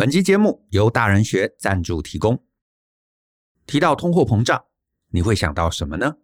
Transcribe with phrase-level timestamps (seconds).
[0.00, 2.42] 本期节目由大人学赞助提供。
[3.66, 4.64] 提到通货膨胀，
[5.10, 6.16] 你会想到什么呢？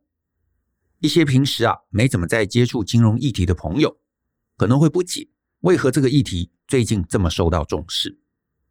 [1.01, 4.01] 一些平时啊没怎么在接触金融议题的朋友，
[4.57, 5.29] 可能会不解
[5.61, 8.19] 为何这个议题最近这么受到重视。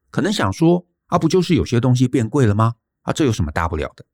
[0.09, 2.73] 可能想说啊，不就是有些东西变贵了吗？
[3.01, 4.07] 啊，这有什么大不了的？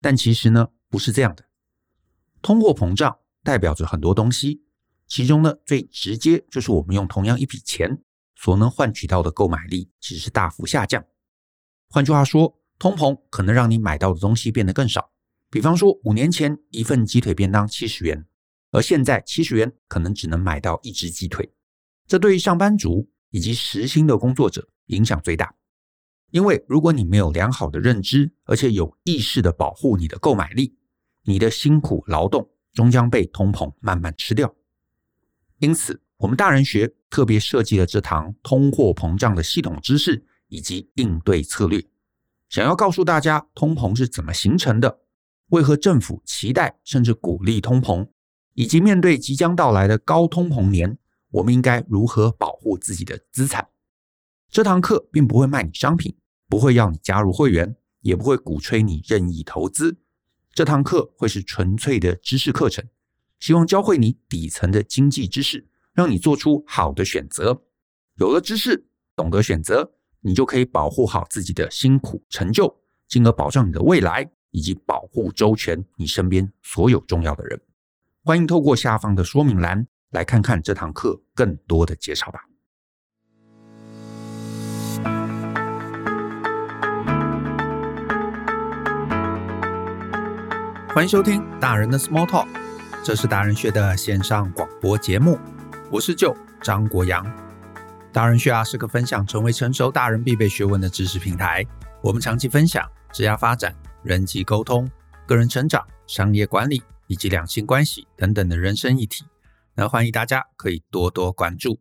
[0.00, 1.44] 但其实呢，不是这样的。
[2.40, 4.62] 通货膨胀代表着很多东西，
[5.06, 8.02] 其中呢，最直接就是我们用同样一笔钱
[8.40, 11.04] 所能换取到的购买力其实是大幅下降。
[11.88, 15.10] 换句话说，通膨可能让你买到的东西变得更少。
[15.50, 18.24] 比方说，五年前一份鸡腿便当七十元，
[18.70, 21.52] 而现在七十元可能只能买到一只鸡腿。
[22.06, 25.52] 这对于上班族以及时薪的工作者影响最大。
[26.30, 30.76] 因为如果你没有良好的认知，而且有意识的保护你的购买力，
[31.24, 34.54] 你的辛苦劳动终将被通膨慢慢吃掉。
[35.58, 41.84] 因此，我们大人学特别设计了这堂通货膨胀的系统知识以及应对策略，
[42.48, 44.98] 想要告诉大家通膨是怎么形成的，
[45.50, 48.08] 为何政府期待甚至鼓励通膨，
[48.54, 50.98] 以及面对即将到来的高通膨年，
[51.30, 53.68] 我们应该如何保护自己的资产。
[54.50, 56.16] 这堂课并不会卖你商品，
[56.48, 59.98] 不会要你加入会员，也不会鼓吹你任意投资。
[60.52, 62.84] 这堂课会是纯粹的知识课程，
[63.38, 67.60] 希望教会你底层的经济知识，让你做出好的选择。
[68.18, 72.72] 有了知识，懂得选择，你就可以保护好自己的辛苦成就，
[73.08, 77.60] 进而保障你的未来，以及保护周全你身边所有重要的人。
[78.22, 82.44] 欢迎透过下方的说明栏来看看这堂课更多的介绍吧。
[90.94, 92.46] 欢迎收听大人的 Small Talk，
[93.04, 95.36] 这是大人学的线上广播节目。
[95.90, 97.24] 我是舅张国阳。
[98.12, 101.64] 大人学啊是个分享成为成熟大人必备学问的知识平台。
[102.02, 104.86] 我们长期分享职业发展、人际沟通、
[105.26, 109.24] 个人成长、商业管理以及两性关系等等的人生议题。
[109.74, 111.80] 那欢迎大家可以多多关注。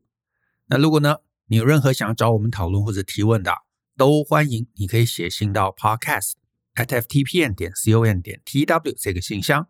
[0.68, 1.18] 那如果呢，
[1.48, 3.52] 你有任何想要找我们讨论或者提问的，
[3.98, 6.32] 都欢迎你可以写信到 podcast
[6.76, 6.86] at。
[6.86, 7.54] ftpn.
[7.54, 9.68] 点 com 点 tw 这个信箱。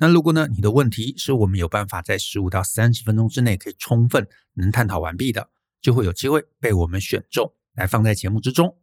[0.00, 5.50] 那如果呢，你的问题是我们有办法在十五到三十分钟之内可以充分能探讨完毕的，
[5.80, 8.76] 就会有机会被我们选中来放在节目之中。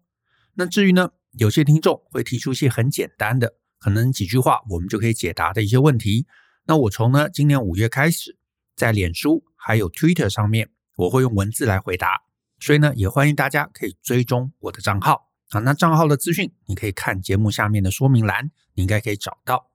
[0.56, 6.28] 那至于呢，有些听众会提出一些很简单的，可能几句话我们就可以解答的一些问题。
[6.66, 8.38] 那我从呢今年五月开始，
[8.76, 12.24] 在脸书还有 Twitter 上面，我会用文字来回答。
[12.59, 15.30] 所以呢，也欢迎大家可以追踪我的账号。
[15.52, 19.75] 啊，那账号的资讯你可以看节目下面的说明栏，你应该可以找到。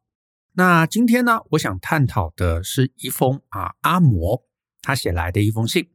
[0.61, 4.45] 那今天呢，我想探讨的是一封啊阿摩
[4.83, 5.89] 他写来的一封信。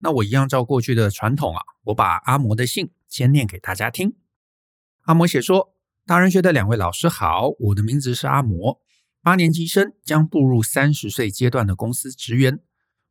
[0.00, 4.16] 那我一样照过去的传统啊，我把阿摩的信先念给大家听。
[5.02, 5.72] 阿摩写说
[6.04, 8.80] ：“大人学的两位老师好，我的名字是阿摩，
[9.22, 12.58] 八年级生，将步入三十岁阶段的公司职员。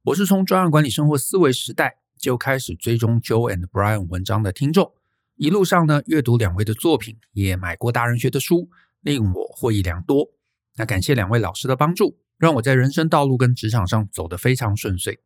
[0.08, 4.92] 我是从专案管理生活思维时代就开始追踪 Joe and Brian 文章的听众。”
[5.40, 8.70] 一路上呢，阅读两位的作品，也买过大人学的书，
[9.00, 10.34] 令我获益良多。
[10.78, 15.20] 那感谢两位老师的帮助，让我在人生道路跟职场上走得非常顺遂。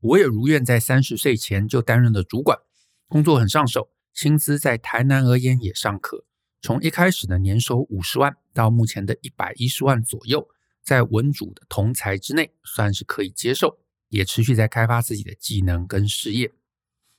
[0.00, 2.58] 我也如愿在三十岁前就担任了主管，
[3.06, 6.24] 工作很上手，薪资在台南而言也尚可。
[6.60, 10.48] 从一开始的年收五十万到目前的一百一十万左右，
[10.82, 13.78] 在文主的同侪之内算是可以接受，
[14.08, 16.52] 也持续在开发自己的技能跟事业。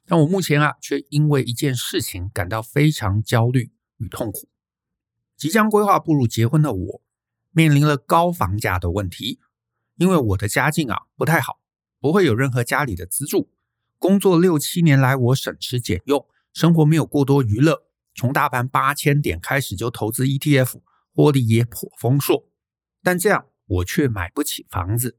[0.06, 4.50] 但我目前啊，却因为一件事情感到非常焦虑与痛苦。
[5.38, 7.02] 即将规划步入结婚的我，
[7.57, 9.40] 面临了高房价的问题。
[9.95, 11.59] 因为我的家境啊不太好，
[12.00, 13.50] 不会有任何家里的资助。
[13.97, 16.23] 工作六七年来，我省吃俭用，
[16.53, 17.88] 生活没有过多娱乐。
[18.13, 20.81] 从大盘八千点开始就投资 ETF，
[21.16, 22.47] 获利也颇丰硕。
[23.01, 25.17] 但这样我却买不起房子。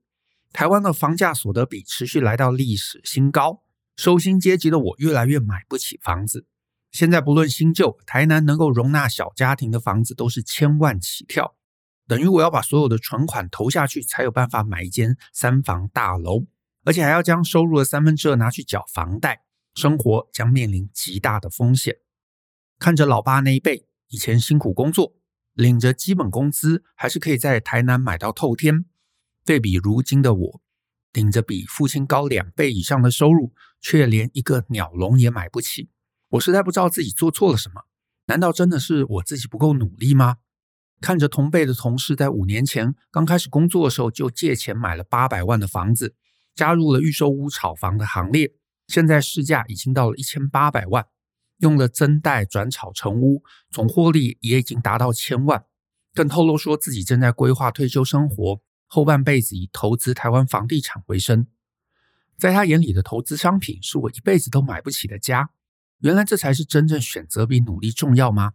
[0.53, 3.65] 台湾的房价所得比持续来到历史新高。
[3.97, 6.47] 收薪阶级的我越来越买不起房子。
[6.93, 11.57] 现在不论新旧，台南能够容纳小家庭的房子都是千万起跳，
[12.09, 16.47] 等于我要把所有的存款投下去，才有办法买一间三房大楼，
[16.85, 19.43] 而且还要将收入的三分之二拿去缴房贷，
[19.75, 21.99] 生活将面临极大的风险。
[22.79, 25.15] 看着老爸那一辈以前辛苦工作，
[25.53, 28.87] 领着基本工资，还是可以在台南买到透天，
[29.45, 30.61] 对比如今的我。
[31.13, 35.91] 领着比父亲高两倍以上的收入，却连一个鸟笼也买不起。
[36.29, 37.87] 我实在不知道自己做错了什么。
[38.27, 40.37] 难道真的是我自己不够努力吗？
[41.01, 46.15] 看着同辈的同事在五年前刚开始工作的时候就借钱买了八百万的房子，
[46.55, 48.53] 加入了预售屋炒房的行列，
[48.87, 51.07] 现在市价已经到了一千八百万。
[51.59, 55.65] 用了增贷转炒成屋，总获利也已经达到千万，
[56.15, 61.49] 更透露说自己正在规划退休生活，后半辈子以投资台湾房地产为生。
[62.37, 65.51] 在他眼里的投资商品是我一辈子都买不起的家。
[65.99, 68.53] 原来这才是真正选择比努力重要吗？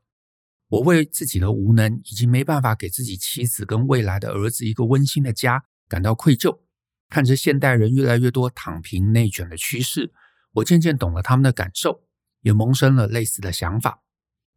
[0.73, 6.61] 我为自己的无能以及没办法给自己妻子跟未来的儿子一个温馨的家感到愧疚。
[7.09, 10.11] 看着现代人越来越多躺平内卷的趋势，
[10.51, 12.03] 我渐渐懂了他们的感受。
[12.41, 14.01] 也萌生了类似的想法，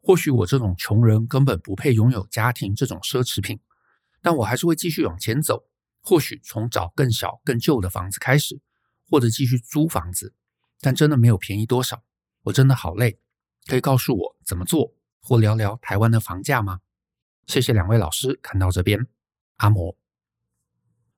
[0.00, 3.60] 或许我这种穷人根本不配拥有家庭这种奢侈品，
[4.22, 5.68] 但我还是会继续往前走。
[6.00, 8.58] 或许从找更小、更旧的房子开始，
[9.10, 10.34] 或者继续租房子，
[10.80, 12.02] 但真的没有便宜多少。
[12.44, 13.20] 我真的好累，
[13.66, 14.95] 可以告诉我怎么做，
[15.26, 16.78] 或聊聊台湾的房价吗？
[17.48, 19.08] 谢谢两位老师，看到这边，
[19.56, 19.96] 阿摩，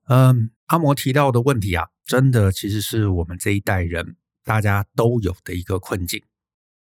[0.06, 6.24] 嗯，阿摩提到的问题啊，真的其实是我们这一代人大家都有的一个困境。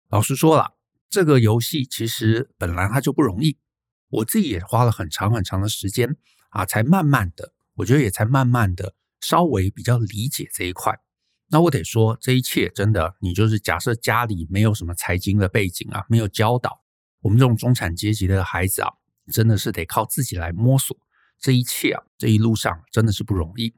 [0.07, 0.75] 老实说了，
[1.09, 3.57] 这个游戏其实本来它就不容易，
[4.07, 6.15] 我自己也花了很长很长的时间
[6.51, 10.97] 啊，才慢慢的，我觉得也才慢慢的稍微比较理解这一块。
[11.49, 16.80] 那我得说，这一切真的，你就是假设家里没有什么财经的背景啊，没有教导，
[17.21, 18.91] 我们这种中产阶级的孩子啊，
[19.31, 20.95] 真的是得靠自己来摸索
[21.39, 23.73] 这一切啊，这一路上真的是不容易。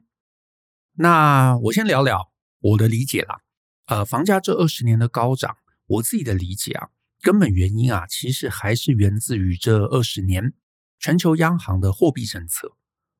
[0.94, 3.40] 那我先聊聊我的理解啦，
[3.86, 5.56] 呃，房价这二十年的高涨。
[5.86, 6.88] 我自己的理解啊，
[7.20, 10.54] 根本原因啊，其实还是源自于这二十年
[10.98, 12.72] 全球央行的货币政策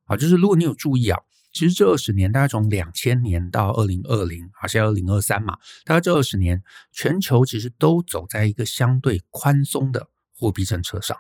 [0.06, 0.16] 啊。
[0.16, 1.20] 就是如果你有注意啊，
[1.52, 10.08] 其实这二十年大概从两千年到二零二零，好像二零二三嘛，大概这二十年全球其实都走在一个相对宽松的
[10.44, 11.16] 货币政策上。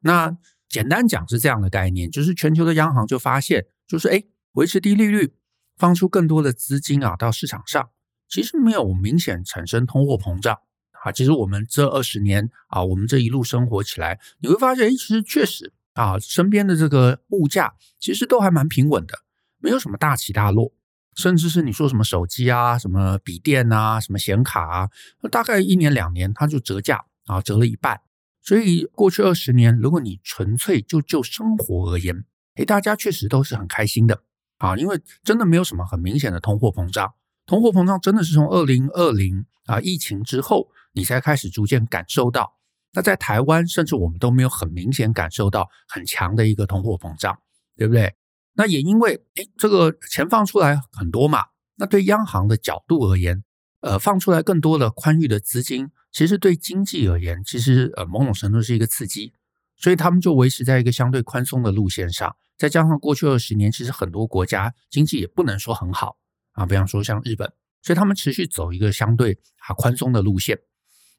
[0.00, 0.36] 那
[0.68, 4.22] 简单讲是这样的概念，就是全球的央行就发现，就是哎，
[4.52, 5.32] 维持低利率，
[5.78, 7.88] 放出更多的资金啊到市场上。
[8.28, 10.58] 其实没有明显产生通货膨胀
[11.02, 19.20] 啊，其实我们这二十年啊，我们这一路生活起来，你会发现，哎其实确实啊，身边的这个物价其实都还蛮平稳的，
[19.56, 20.74] 没有什么大起大落，
[21.16, 24.90] 甚至是你说什么手机啊、什么笔电啊、什么显卡啊，
[25.30, 28.02] 大概一年两年它就折价啊，折了一半。
[28.48, 32.24] 所以过去二十年，如果你纯粹就就生活而言，
[32.54, 34.22] 诶，大家确实都是很开心的
[34.56, 37.12] 啊，因为真的没有什么很明显的通货膨胀。
[37.44, 42.56] 通货膨胀真的是从二零二零啊疫情之后，你才开始逐渐感受到。
[42.94, 47.38] 那在台湾，甚至我们都没有很明显感受到很强的一个通货膨胀，
[47.76, 48.14] 对不对？
[48.54, 51.40] 那也因为诶这个钱放出来很多嘛，
[51.76, 53.44] 那对央行的角度而言，
[53.82, 59.32] 呃，放出来更多的宽裕的资金，其实对经济而言，其实呃某种程度是一个刺激，
[59.76, 62.34] 所以他们就维持在一个相对宽松的路线上。
[62.56, 66.16] 再加上过去二十年，其实很多国家经济也不能说很好。
[66.52, 67.52] 啊，比方说像日本，
[67.82, 70.58] 所以他们持续走一个相对啊宽松的路线，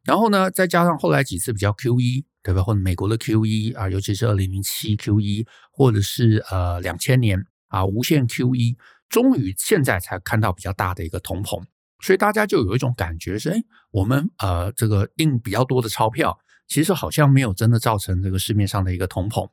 [0.03, 2.62] 然后呢，再加上后来几次比较 QE，对吧？
[2.62, 8.75] 或者美国的 QE 啊，尤其是二零零七 QE，或者是呃两千年啊无限 QE，
[9.07, 11.63] 终于现在才看到比较大的一个通膨，
[12.00, 16.38] 所以大家就有一种感觉是，哎，我们呃这个印比较多的钞票，
[16.68, 19.50] 其实好像没有真的造成这个市面上的一个通膨，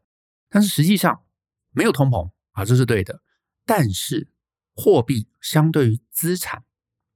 [0.48, 1.22] 但是实际上
[1.72, 3.20] 没有通膨啊，这是对的，
[3.64, 4.28] 但是。
[4.78, 6.62] 货币相对于资产，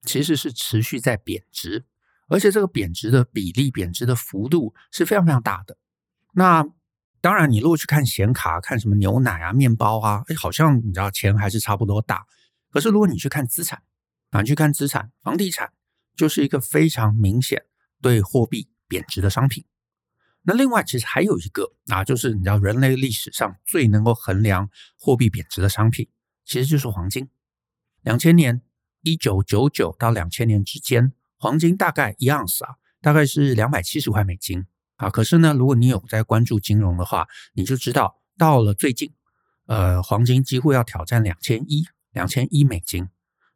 [0.06, 1.84] 其实是持续在贬值，
[2.28, 5.76] 而且这个贬值的比例、贬值的幅度是非常非常大的。
[6.32, 6.64] 那
[7.20, 12.24] 当然，你如果去看显卡、看什么牛奶啊、面包啊，哎，好像你知道钱还是差不多大。
[12.70, 13.82] 可是如果你去看资产，
[14.30, 15.72] 啊，去看资产，房地产
[16.16, 17.64] 就是一个非常明显
[18.00, 19.64] 对货币贬值的商品。
[20.42, 26.08] 那另外，其实还有一个啊，就是你知道人类历史上最能够衡量货币贬值的商品，
[26.46, 27.28] 其实就是黄金。
[28.02, 28.62] 两千年，
[29.02, 34.64] 一九九九到两千年之间，黄金大概一盎司啊，大概是两百七十块美金
[34.96, 35.10] 啊。
[35.10, 39.12] 可是呢，如果你有在关注金融的话，你就知道，到了最近，
[39.66, 43.10] 呃，黄金几乎要挑战两千一，两千一美金，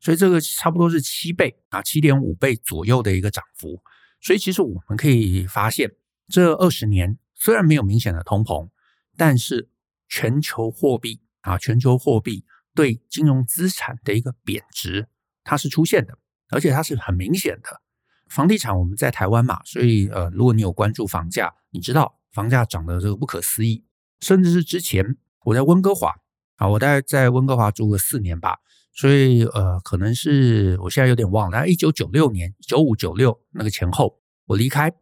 [0.05, 3.83] 所以这个差不多是七倍啊，七点五倍左右的一个涨幅。
[4.21, 5.91] 所以其实我们可以发现，
[6.29, 8.69] 这二十年虽然没有明显的通膨，
[9.17, 9.69] 但是
[10.09, 12.45] 全球货币啊，全球货币。
[12.77, 15.07] 对金融资产的一个贬值，
[15.45, 16.19] 它是出现的，
[16.51, 17.81] 而且它是很明显的。
[18.29, 23.85] 房地产我们在台湾嘛，所以呃，如果你有关注房价，你知道房价涨得这个不可思议，
[24.19, 26.17] 甚至是之前我在温哥华
[26.57, 28.59] 啊，我大概在温哥华住了四年吧，
[28.95, 34.93] 所以呃，可能是我现在有点忘了，一九九六年九五九六那个前后，我离开，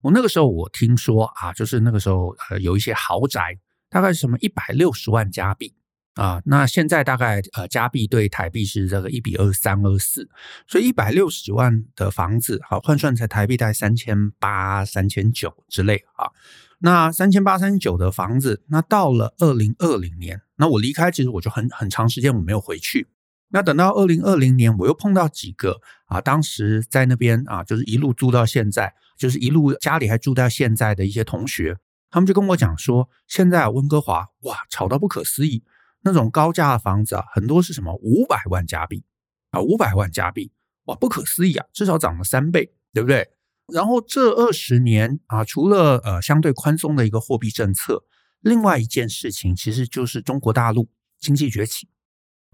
[0.00, 3.58] 我那个时候我听说啊，就是那个时候呃有一些豪宅，
[3.90, 5.74] 大概是什么一百六十万加币。
[6.14, 10.28] 啊，那现在大概呃加币对台币是这个一比二三二四，
[10.64, 16.30] 所以一百六十万的房子，好换算成台币大概三千八、三千九之类啊。
[16.78, 23.08] 那三千八、三千九的房子，那到了二零二零年，那我离开其实我就很很长时间我没有回去。
[23.54, 31.78] 那等到二零二零年，我又碰到几个啊，当时在那边啊，就是一路住到现在，就是一路家里还住到现在的一些同学，
[32.10, 35.62] 他们就跟我讲说，现在温哥华哇，炒到不可思议。
[36.02, 39.04] 那种高价的房子啊，很多是什么五百万加币
[39.50, 40.50] 啊，五百万加币，
[40.86, 43.30] 哇，不可思议啊，至少涨了三倍，对不对？
[43.72, 48.02] 然后这二十年啊，除了呃相对宽松的一个货币政策，
[48.40, 50.88] 另外一件事情其实就是中国大陆
[51.20, 51.88] 经济崛起，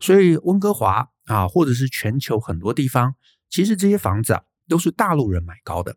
[0.00, 3.14] 所以温哥华啊，或者是全球很多地方，
[3.48, 5.96] 其实这些房子啊都是大陆人买高的。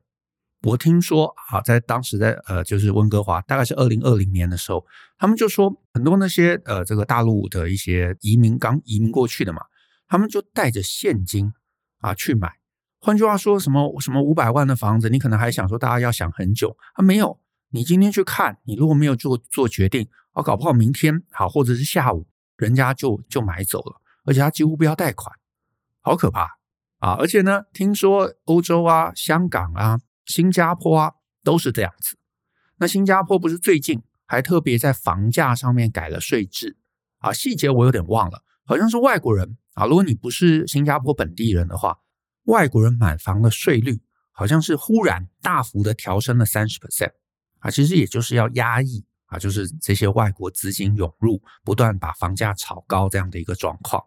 [0.64, 4.86] 我听说啊，在当时在呃，就是温哥华，大概是二零二零年的时候，
[5.18, 9.62] 他们就说很多那些呃，这个大陆的一些移民刚移民过去的嘛，
[10.08, 11.52] 他们就带着现金
[12.00, 12.54] 啊去买。
[13.02, 17.38] 换句话说，什么什么五百万的房子，你可能还想说大家要想很久啊，没有，
[17.72, 22.26] 你今天去看，你如果没有做做决定，啊，搞不好明天好，或者是下午，
[22.58, 25.36] 人家就就买走了，而且他几乎不要贷款，
[26.02, 26.58] 好可怕
[27.00, 27.16] 啊！
[27.20, 30.00] 而且呢，听说欧洲啊、香港啊。
[30.26, 31.12] 新加坡啊，
[31.44, 32.18] 都是这样子。
[32.78, 36.78] 那新加坡不是最近还特别在房价上面改了税制
[37.18, 37.34] 啊？
[37.34, 39.86] 细节我有点忘了，好像是外国人啊。
[39.86, 42.00] 如果你不是新加坡本地人的话，
[42.46, 47.12] 外国人买房的税率好像是忽然大幅的调升了三十 percent
[47.60, 47.70] 啊。
[47.70, 54.04] 其实也就是要压抑啊，就是这些外国资金涌入，不断把房价炒高这样的一个状况。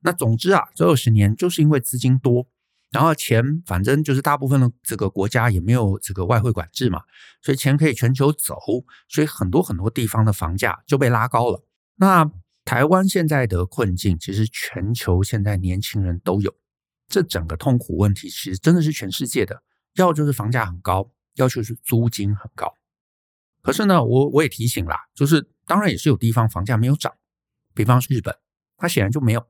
[0.00, 2.48] 那总之啊，这二十年就是因为资金多。
[2.92, 7.02] 然后钱反正就是大部分的这个国家也没有这个外汇管制嘛，
[7.42, 8.56] 所以钱可以全球走，
[9.08, 11.62] 所以很多很多地方的房价就被拉高了。
[11.96, 12.30] 那
[12.64, 16.54] 台湾现在的困境，其实全球现在年轻人都有，
[17.08, 19.62] 这整个痛苦问题，其实真的是全世界的，
[19.96, 22.72] 要就是房价很高，要求是租金很高。
[23.66, 27.12] 可是呢，我我也提醒啦，就是当然也是有地方房价没有涨，
[27.74, 28.32] 比方是日本，
[28.76, 29.44] 它显然就没有。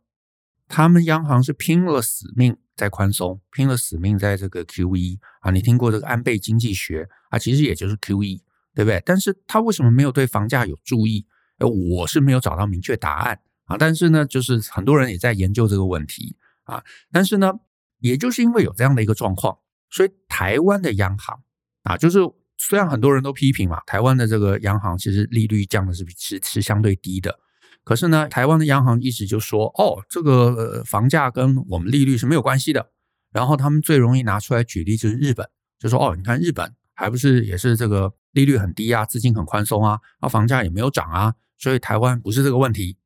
[0.68, 8.40] 他们央行是拼了死命在宽松，拼了死命在这个 QE 啊，你听过这个安倍经济学啊，其实也就是 QE，
[8.74, 9.02] 对不对？
[9.04, 11.26] 但是他为什么没有对房价有注意？
[11.58, 13.76] 我是没有找到明确答案啊。
[13.76, 16.82] 但是呢，就是很多人也在研究这个问题啊。
[17.12, 17.52] 但是呢，
[17.98, 19.58] 也就是因为有这样的一个状况，
[19.90, 21.42] 所以台湾的央行
[21.82, 22.20] 啊，就是
[22.58, 27.38] 虽然很多人都批评嘛，台湾的这个央行其实利率降的是是是相对低的。
[27.84, 32.90] 可是呢，台湾的央行一直就说，哦，这个房价跟我们利率是没有关系的。
[33.32, 35.48] 然后他们最容易拿出来举例就是日本，
[35.78, 42.96] 就说，哦，你看日本还不是也是这个利率很低啊，资金很宽松啊，啊，房价也没有涨啊，所以台湾不是这个问题。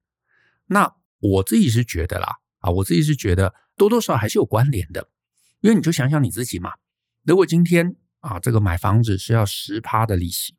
[0.67, 5.09] 那我自己是觉得啦，啊，我自己是觉得多多少少还是有关联的，
[5.61, 6.75] 因为你就想想你自己嘛，
[7.25, 10.57] 如果今天啊，这个买房子是要十趴的利息，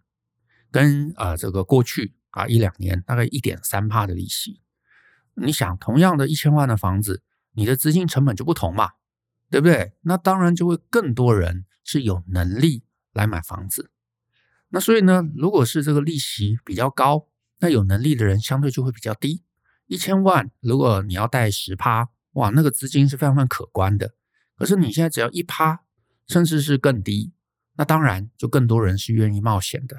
[0.70, 2.16] 跟啊这个过去。
[2.32, 4.62] 啊，一两年大概一点三趴的利息，
[5.34, 8.92] 你想同样的一千万的房子，你的资金成本就不同嘛，
[9.50, 9.92] 对不对？
[10.04, 13.92] 那当然就会更多人是有能力来买房子。
[14.70, 17.28] 那所以呢，如果是这个利息比较高，
[17.60, 19.44] 那有能力的人相对就会比较低。
[19.88, 24.14] 一千万，如果你要贷十趴，哇，那个资金是非常非常可观的。
[24.56, 25.82] 可是你现在只要一趴，
[26.30, 27.34] 甚至是更低，
[27.76, 29.98] 那当然就更多人是愿意冒险的。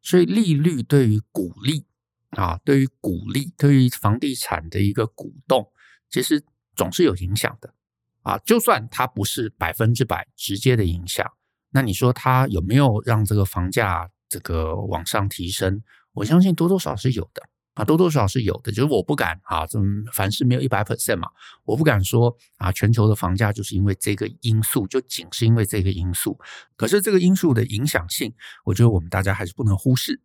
[0.00, 1.84] 所以利率对于股利
[2.30, 5.70] 啊，对于股利，对于房地产的一个鼓动，
[6.08, 6.44] 其实
[6.76, 7.74] 总是有影响的
[8.22, 8.38] 啊。
[8.38, 11.26] 就算它不是百分之百直接的影响，
[11.70, 15.82] 那你说它有没有让这个房价这个往上提升？
[16.12, 17.42] 我相信多多少少是有的。
[17.78, 19.78] 啊，多多少少是有的，就是我不敢啊，这
[20.12, 21.28] 凡事没有一百 percent 嘛，
[21.64, 26.36] 我不敢说啊，全球的房价就是因为这个因素，就仅是因为这个因素。
[26.76, 30.20] 可是这个因素的影响性，我觉得我们大家还是不能忽视。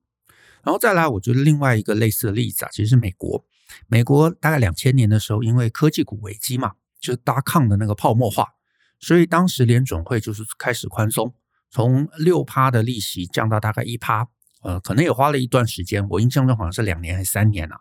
[0.64, 3.46] 然后再来，我觉得另外一个类似的例子啊，其实是美国，
[3.86, 8.48] 美国大概两千年的时候，因为科技股危机嘛，就是达康的那个泡沫化，
[9.00, 11.36] 所以当时联准会就是开始宽松，
[11.70, 14.28] 从六趴的利息降到大概一趴。
[14.64, 17.78] 呃，可能也花了一段时间，我印象中好像是两年还是三年啊。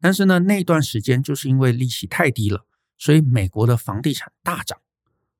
[0.00, 2.66] 但是呢，那段时间就是因为利息太低了，
[2.98, 4.78] 所以美国的房地产大涨。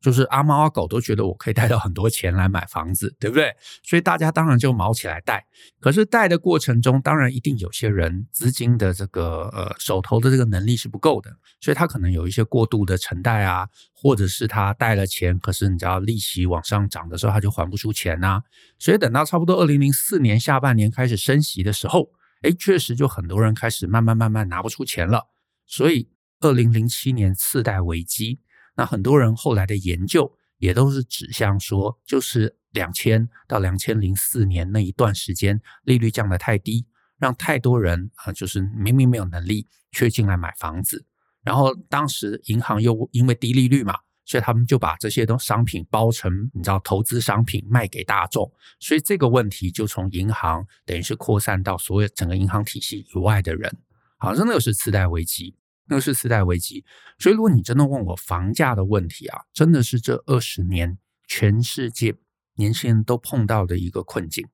[0.07, 3.53] 就是阿猫阿狗都觉得我可以贷到很多钱来买房子，对不对？
[3.83, 5.45] 所以大家当然就卯起来贷。
[5.81, 18.41] 可是贷的过程中，当然一定有些人资金的这个呃手头的这个能力是不够的，所以他可能有一些过度的承贷啊，或者是他贷了钱，可是你知道利息往上涨的时候，他就还不出钱呐。
[18.79, 22.11] 所以等到差不多二零零四年下半年开始升息的时候，
[22.43, 25.27] 哎，确实就很多人开始慢慢慢慢拿不出钱了。
[25.67, 26.09] 所以，
[26.39, 28.39] 二零零七年次贷危机，
[28.77, 36.87] 那很多人后来的研究也都是指向说，就是两千到两千零四年那一段时间，利率降得太低，
[37.19, 41.05] 让太多人啊，就是明明没有能力，却进来买房子。
[41.43, 43.99] 然后当时银行又因为低利率嘛。
[44.29, 53.73] 所以他们就把这些东商品包成你知道投资商品卖给大众，所以这个问题就从银行等于是扩散到所有整个银行体系以外的人。
[54.19, 55.55] 好，真的又是次贷危机，
[55.87, 56.85] 那是次贷危机。
[57.19, 62.17] 所以如果你真的问我房价的问题啊，真的是这二十年全世界
[62.55, 64.47] 年轻人都碰到的一个困境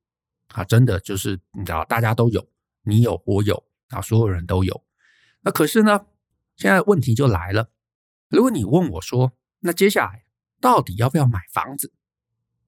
[0.49, 2.49] 啊，真的就是你知道大家都有，
[2.83, 4.85] 你有我有啊，所有人都有。
[5.43, 6.07] 那可是呢，
[6.57, 7.71] 现在问题就来了，
[8.29, 10.25] 如果你问我说，那接下来
[10.61, 11.93] 到底要不要买房子？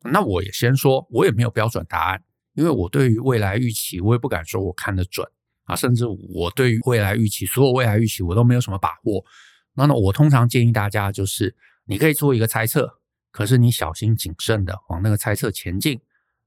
[0.02, 5.26] 那我也先说，我也没有标准答案，因为我对于未来预期，我也不敢说我看得准
[5.64, 9.24] 啊，甚至我对于未来预期，所有未来预期我都没有什么把握。
[9.74, 11.56] 那么我通常建议大家就是，
[11.86, 16.00] 你可以做一个猜测，可是你小心谨慎的往那个猜测前进，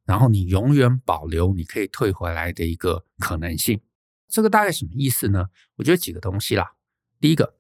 [0.06, 3.82] 然后你永远保留你可以退回来的一个可能性。
[4.30, 5.48] 这个大概什么意思呢？
[5.76, 6.74] 我觉得几个东西啦。
[7.20, 7.56] 第一个，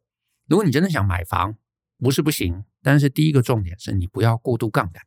[0.48, 1.58] 如果你真的想买房，
[1.98, 2.64] 不是不行。
[2.84, 5.04] 但是第一个重点是你不要过度杠杆。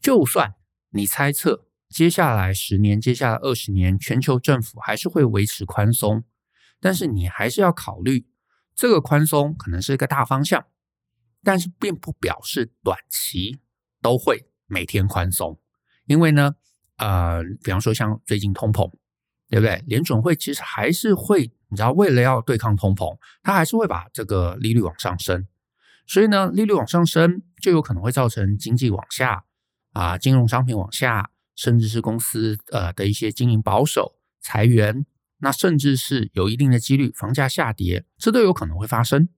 [0.00, 0.54] 就算
[0.90, 6.24] 你猜测接下来十年、接下来二十年，全球政府还是会维持宽松，
[6.80, 8.26] 但是你还是要考虑
[8.74, 10.66] 这个宽松可能是一个大方向，
[11.42, 13.60] 但是并不表示短期
[14.02, 15.58] 都会每天宽松。
[16.04, 16.54] 因为呢，
[16.96, 18.90] 呃，比方说像最近通膨，
[19.48, 19.82] 对不对？
[19.86, 25.46] 联准会其实还是会，你知道，为了要对抗通膨，它还是会把这个利率往上升。
[26.06, 29.44] 所以呢，利率往上升，就有可能会造成经济往下
[29.92, 35.04] 啊，金融商品往下，甚至是公司呃的一些经营保守、裁员，
[35.38, 39.28] 那甚至是有一定的几率房价下跌，这都有可能会发生。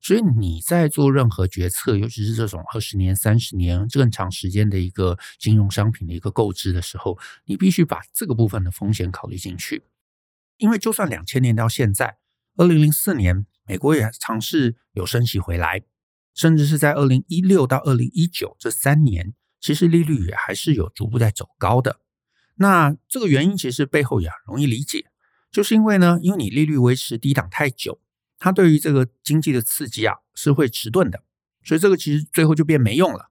[0.00, 9.84] 所以你在做任何决策，尤其是这种二十年、三十年更长时间的一个金融商品的一个购置的时候，你必须把这个部分的风险考虑进去。
[10.56, 12.18] 因为就算两千年到现在，
[12.56, 15.84] 二零零四年，美国也尝试有升息回来。
[16.34, 22.00] 甚至是在二零一六到二零一九这三年，其实利率也还是有逐步在走高的。
[22.56, 25.06] 那这个原因其实背后也很容易理解，
[25.50, 28.00] 就是因为呢，因为你利率维持低档太久，
[28.38, 31.22] 它对于这个经济的刺激啊是会迟钝的，
[31.62, 33.30] 所以这个其实最后就变没用了。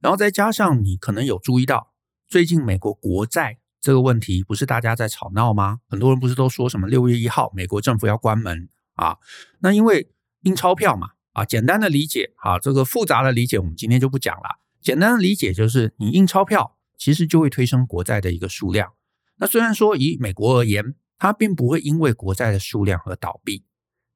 [0.00, 1.92] 然后再加上你可能有注意到，
[2.26, 5.80] 最近美国国债这个问题不是大家在吵闹吗？
[5.88, 9.16] 很多人不是都说什么六月一号美国政府要关门啊？
[9.60, 10.10] 那因为
[10.42, 11.10] 印钞票嘛。
[11.34, 14.58] 啊，简单的理解，啊，这个复杂的理解我们今天就不讲了。
[14.80, 18.92] 简单的理解就是，你印钞票，其实就会推升国债的一个数量。
[19.36, 23.64] 那虽然说以美国而言，它并不会因为国债的数量而倒闭，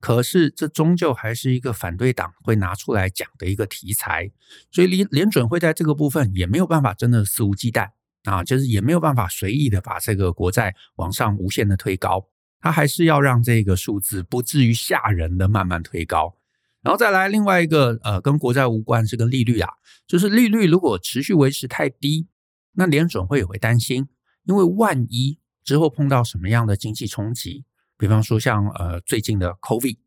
[0.01, 4.31] 可是这终究还是一个反对党会拿出来讲的一个题材。
[4.71, 7.91] 所以联联准会在这个部分也没有办法真的肆无忌惮
[8.25, 12.29] 啊，就是也没有办法随意的把这个国债往上无限的推高，
[12.61, 16.37] 它还是要让这个数字不至于吓人的慢慢推高。
[16.83, 19.71] 然后再来另外一个，呃，跟国债无关，是跟利率啊，
[20.07, 22.27] 就是利率如果持续维持太低，
[22.73, 24.09] 那联准会也会担心，
[24.45, 27.65] 因为万一之后碰到什么样的经济冲击，
[27.97, 29.99] 比方说像呃最近的 COVID，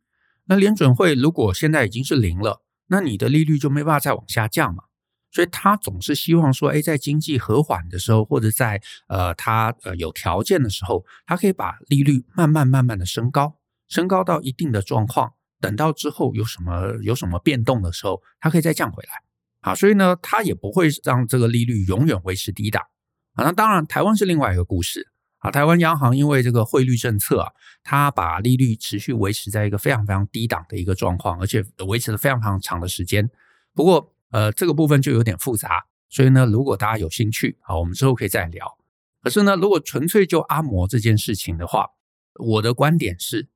[0.47, 4.83] 那联准会如果现在已经是零了，那你的利率就没办法再往下降嘛，
[5.31, 15.34] 所以他总是希望说，哎，在经济和缓的时候，或者在呃他呃有条件的时候，他可以把利率慢慢慢慢的升高，升高到一定的状况。
[15.59, 19.21] 等到之后有什么有什么变动的时候，它可以再降回来
[19.61, 22.83] 啊，所以呢，它也不会让这个利率永远维持低档
[23.33, 23.43] 啊。
[23.43, 25.07] 那当然，台湾是另外一个故事
[25.39, 25.49] 啊。
[25.49, 27.51] 台湾央行因为这个汇率政策啊，
[27.83, 33.27] 它把利率持续维持在一个非常非常低档的一个状况，而且维持了非常非常长的时间。
[33.73, 38.77] 不过，呃，这个部分就有点复杂，所以呢，如果大家有兴趣啊，我们之后可以再聊。
[39.23, 41.89] 可是呢，如果纯粹就阿摩这件事情的话，
[42.35, 43.47] 我的观点是，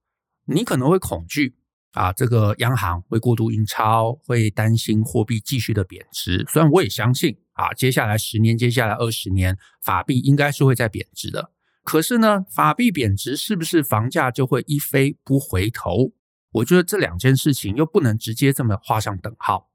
[0.45, 1.55] 你可能会恐惧。
[1.93, 6.45] 啊，这个央行会过度印钞，会担心货币继续的贬值。
[6.47, 11.51] 虽然我也相信啊，接下来十年、接下来二十年，法币应该是会再贬值的。
[11.83, 16.11] 可是呢，法币贬值是不是房价就会一飞不回头？
[16.51, 19.69] 我觉得这两件事情又不能直接这么画上等号。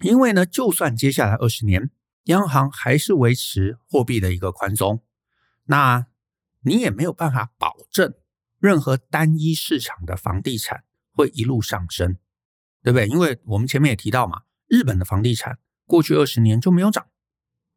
[0.00, 1.90] 因为呢，就算接下来二十年，
[2.24, 5.02] 央行还是维持货币的一个宽松，
[5.66, 6.06] 那
[6.62, 8.12] 你也没有办法保证
[8.58, 10.84] 任何单一市场的房地产。
[11.14, 12.16] 会一路上升，
[12.82, 13.06] 对不对？
[13.06, 17.06] 因为我们前面也提到嘛，日本的房地产过去二十年就没有涨，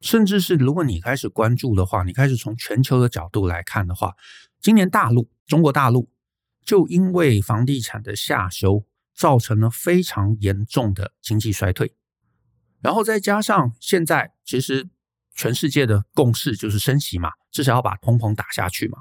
[0.01, 4.13] 甚至是如果你开始关注的话，你开始从全球的角度来看的话，
[4.59, 6.09] 今年大陆中国大陆
[6.63, 11.95] 就因为房地产的下修，造成了非常严重的经济衰退。
[12.79, 14.87] 然后再加上现在其实
[15.33, 18.99] 全世界的共识就是升息嘛，至少要把通膨打下去嘛。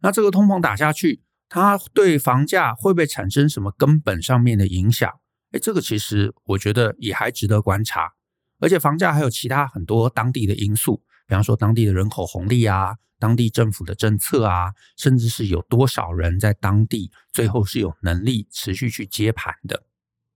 [0.00, 5.10] 那这个通膨打下去，它对房价会不会产生什么根本上面的影响？
[5.52, 8.12] 哎，这个其实我觉得也还值得观察。
[8.60, 19.84] 而且房价还有其他很多当地的因素，比方说当地的人口红利啊，当地政府的政策啊，甚至是有多少人在当地最后是有能力持续去接盘的。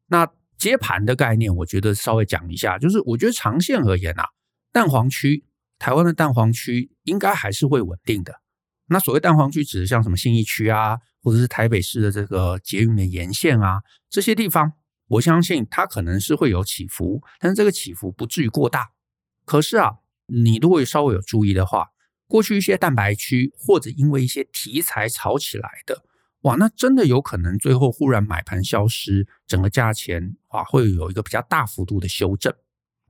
[0.07, 4.25] 那接盘的概念，我觉得稍微讲一下，就是我觉得长线而言啊，
[4.70, 5.44] 蛋黄区，
[5.79, 8.33] 台湾的蛋黄区应该还是会稳定的。
[8.92, 14.74] 那所谓蛋黄区，指的像什么信义区啊，或者是台北市的这个捷运的沿线啊，这些地方。
[15.09, 18.92] 我相信它可能是会有起伏，但是这个起伏不至于过大。
[19.44, 21.88] 可是啊，你如果稍微有注意的话，
[22.26, 26.02] 过去一些蛋白区或者因为一些题材炒起来的，
[26.42, 32.55] 哇，那真的有可能最后忽然买盘消失，整个价钱啊会有一个比较大幅度的修正。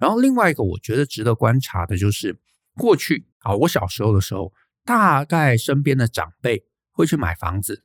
[0.00, 2.36] 然后另外一个我觉得值得观察的就是，
[2.74, 4.52] 过去啊，我小时候的时候，
[4.84, 7.84] 大概身边的长辈会去买房子，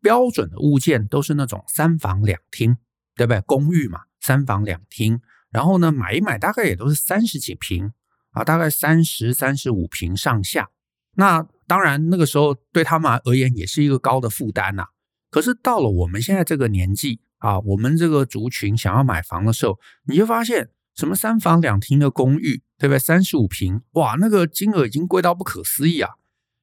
[0.00, 2.76] 标准的物件都是那种三房两厅。
[3.16, 3.40] 对不对？
[3.42, 5.20] 公寓嘛，三房两厅，
[5.52, 7.92] 然后呢，买一买大概也都是三十几平
[8.32, 10.70] 啊，大概三十三十五平上下。
[11.12, 14.86] 那当然，那个时候对他们而言也是一个高的负担呐。
[15.30, 22.98] 可是到了我们现在这个年纪啊，我们这个族群想要买房的时候，你就发现什么三房两厅的公寓，对不对？
[22.98, 26.14] 三十五平，哇，那个金额已经贵到不可思议啊！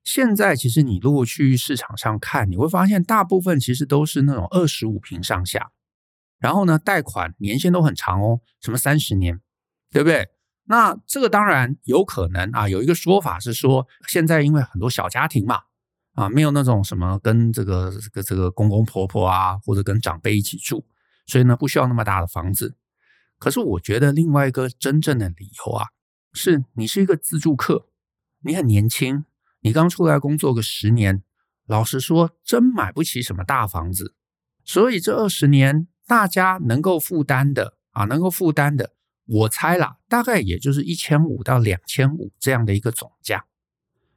[0.04, 5.72] 现在其实你如果去市场上看，你会发现大部分其实都是那种二十五平上下。
[6.40, 9.40] 然后呢，贷款年限都很长哦，什么三十年，
[9.92, 10.30] 对不对？
[10.64, 12.68] 那这个当然有可能啊。
[12.68, 15.62] 有一个说法是说，现在因为很多小家庭嘛，
[16.14, 20.86] 啊，没有那种什么跟这个这个这个公公婆婆啊，或者跟长辈一起住，
[21.28, 22.76] 所以呢，不需要那么大的房子。
[23.38, 25.90] 可是我觉得另外一个真正的理由啊，
[26.34, 27.88] 是你是一个自住客，
[28.40, 29.26] 你很年轻，
[29.62, 31.24] 你刚出来工作个十年，
[31.66, 34.16] 老实说，真买不起什么大房子，
[34.64, 35.88] 所以这二十年。
[36.08, 38.96] 大家能够负担的啊，能够负担的，
[39.26, 43.46] 我猜啦，大概也就是一千五到两千五这样的一个总价。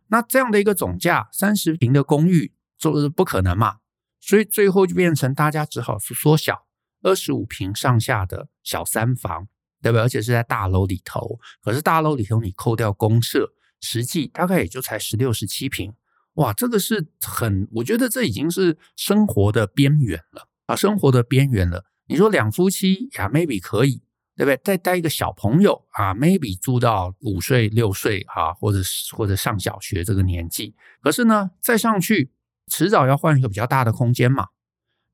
[0.09, 3.77] 那这样的一个总价，三十平的公寓就是不可能嘛，
[4.19, 6.67] 所以最后就变成大家只好是缩小
[7.03, 9.47] 二十五平上下的小三房，
[9.81, 10.03] 对不对？
[10.03, 13.53] 而且是在大楼里头，可是大楼里头你扣掉公社，
[13.85, 15.95] 实际大概也就才十六、十七平。
[16.35, 20.49] 哇，这个是很，我觉得这已经是生活的边缘了。
[20.67, 21.85] 啊，生活的边缘了。
[22.09, 24.03] 你说两夫妻呀，maybe 可以，
[24.35, 24.61] 对不对？
[24.65, 28.79] 再带一个小朋友啊，maybe 住到五岁六岁啊，或者
[29.13, 30.75] 或者上小学这个年纪。
[31.03, 32.33] 可是呢，再上去，
[32.67, 34.49] 迟早要换一个比较大的空间嘛。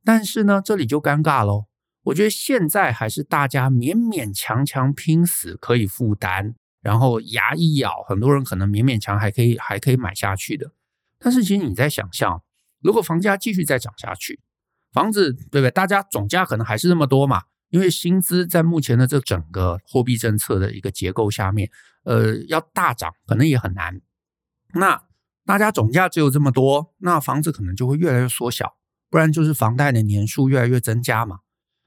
[0.04, 1.66] 但是呢，这里就尴尬喽。
[2.04, 10.72] 我觉得现在还是大家勉勉强强拼死可以负担，然后牙一咬，很多人可能勉勉强还可以还可以买下去的。
[11.18, 12.42] 但是其实你在想象，
[12.80, 14.40] 如果房价继续再涨下去，
[14.92, 15.70] 房子对不对？
[15.70, 21.70] 大家总价可能还是那么多嘛，因为薪资在目前的这整个货币政策的一个结构下面，
[22.04, 24.00] 呃，要大涨可能也很难。
[24.74, 25.02] 那
[25.44, 28.76] 大家总价只有这么多，那房子可能就会越来越缩小，
[29.10, 31.40] 不然就是房贷的年数越来越增加嘛。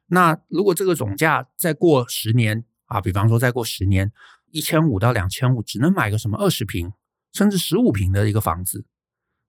[0.08, 4.12] 那如果这个总价再过十年啊，比方说再过十年，
[4.54, 6.94] 一千五到两千五，只能买个什么二十平
[7.34, 8.86] 甚至十五平的一个房子，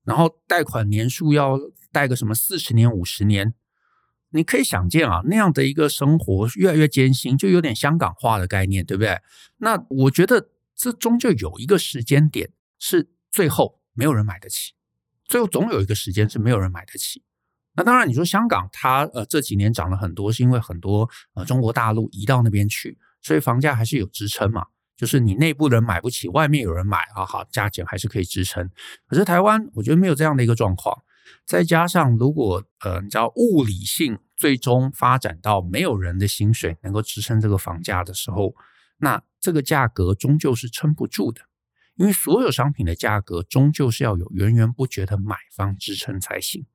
[0.02, 1.60] 然后贷款年数要。
[1.94, 3.54] 贷个什么四十年、五十年，
[4.30, 9.16] 你可以想见啊，那样的一个生活越来越艰辛，就有点香港化的概念，对不对？
[9.58, 14.72] 那我觉得这终究有一个时间点是最后没有人买得起，
[15.28, 17.22] 最后总有一个时间是没有人买得起。
[17.76, 24.66] 那当然，你说香港它呃这几年涨了很多，是因为很多呃中国大陆移到那边去，所以房价还是有支撑嘛。
[24.96, 28.70] 就是你内部人买不起，外面有人买啊，好，价钱还是可以支撑。
[29.06, 31.02] 可是台湾，我觉得没有这样的一个状况。
[31.46, 38.54] 再加上，如果呃，你知道物理性最终发展到没有人的薪水能够支撑这个房价的时候，
[38.98, 41.42] 那这个价格终究是撑不住的，
[41.96, 46.66] 因为所有商品的价格终究是要有源源不绝的买方支撑才行。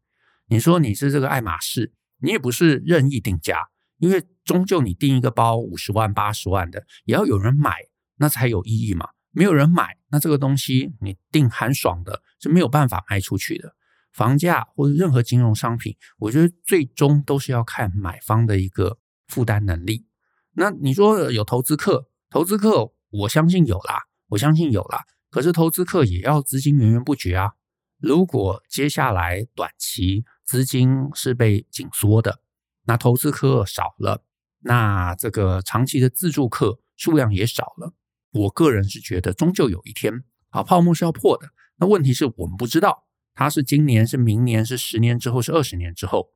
[0.47, 7.75] 你说你是这个爱马仕，你也不是任意定价，因为终究你定一个包五十万、八十万的，也要有人买，
[8.19, 9.09] 那才有意义嘛。
[9.31, 13.75] 没有人买，那这个东西你定很爽的是没有办法卖出去的。
[14.11, 20.07] 房价或者任何金融商品，我觉得最终都是要看买方的一个负担能力。
[20.53, 24.03] 那你说有投资客，投资客我相信有啦。
[24.29, 25.05] 我相信有啦。
[25.29, 27.53] 可是投资客也要资金源源不绝啊。
[27.99, 32.41] 如果接下来短期资金是被紧缩的，
[32.85, 34.23] 那投资客少了，
[34.61, 37.93] 那这个长期的自住客数量也少了。
[38.31, 41.49] 我个人是觉得，终究有一天啊，泡沫是要破的。
[41.77, 46.31] 那问题是我们不知道，它是今年、是明年、是十年之后、是二十年之后，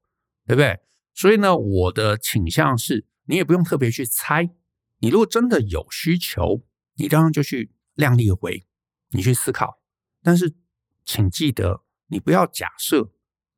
[0.48, 0.80] 对不对？
[1.14, 4.50] 所以呢，我的倾向是，你也不用特别去猜。
[5.00, 6.64] 你如果真的有需求，
[6.96, 8.66] 你当然就去量力而为，
[9.10, 9.80] 你去思考。
[10.24, 10.56] 但是，
[11.06, 13.12] 请记得，你不要假设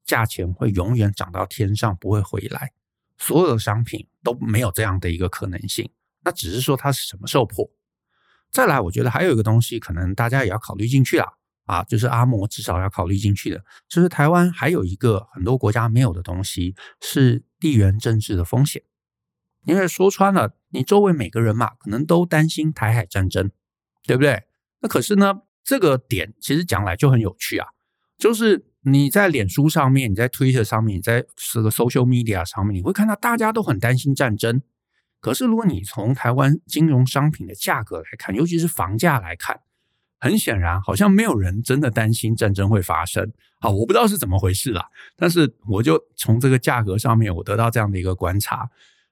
[0.03, 2.73] 价钱会永远涨到天上，不会回来。
[3.17, 5.89] 所有的商品都没有这样的一个可能性。
[6.23, 7.69] 那只是说它是什么时候破。
[8.55, 11.33] 再来，我觉得还有一个东西，可能大家也要考虑进去啦。
[11.65, 18.83] 啊，就是阿摩至少要考虑进去的，就是台湾还有一个很多国家没有的东西，是地缘政治的风险。
[19.65, 23.49] 因为说穿了，你周围每个人嘛，可能都担心台海战争，
[24.05, 24.43] 对不对？
[24.81, 27.67] 那可是呢，这个点其实讲来就很有趣啊，
[28.17, 34.61] 就是你在脸书上面，你在 Twitter 上面，你在这个 social media 上面，你会看到大家都很担心战争。
[35.25, 39.59] 可是如果你从台湾金融商品的价格来看，尤其是房价来看，
[40.19, 43.33] 很显然，好像没有人真的担心战争会发生。
[43.59, 48.69] 好，我不知道是怎么回事啦，但是我就从这个价格上面，我得到这样的一个观察。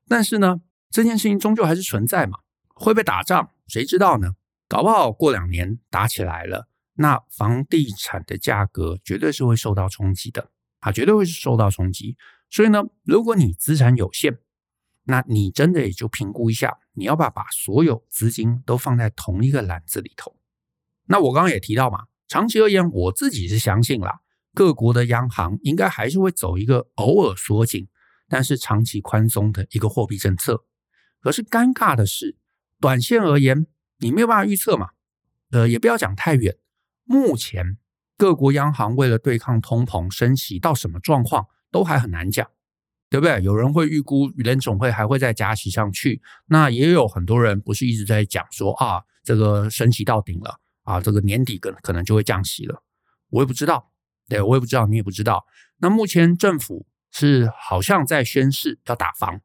[0.07, 2.37] 但是呢，这件事情终究还是存在嘛，
[2.75, 4.35] 会被打仗，谁知道呢？
[4.69, 12.15] 搞不好过两年打起来了，那房地产的价格绝对是会受到冲击的啊，绝对会受到冲击。
[12.51, 14.37] 所以呢，如果你资产有限，
[15.05, 20.35] 那你真的也就评估一下，你要不要把所有资金都放在同一个篮子里头。
[21.05, 24.21] 那我刚刚也提到嘛，长期而言，我自己是相信啦，
[24.53, 27.87] 各国的央行应该还是会走一个偶尔缩紧，
[28.29, 30.63] 但是长期宽松的一个货币政策。
[31.19, 32.37] 可是尴尬的是，
[32.79, 33.67] 短线而言，
[33.99, 34.89] 你没有办法预测嘛。
[35.51, 36.57] 呃，也不要讲太远，
[37.03, 37.77] 目前
[38.17, 42.49] 各国央行为了对抗通膨升息到什么状况都还很难讲，
[43.13, 43.39] 对不对？
[43.43, 50.59] 有人会预估联总会还会再加息上去，那也有很多人不是一直在讲说啊，这个升息到顶了。
[50.81, 52.81] 啊，这个年底可可能就会降息了，
[53.29, 53.91] 我也不知道，
[54.27, 55.45] 对，我也不知道，你也不知道。
[55.77, 59.41] 那目前政府是好像在宣誓要打房，